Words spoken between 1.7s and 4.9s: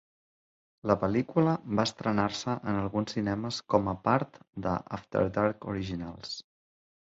va estrenar-se en alguns cinemes com a part de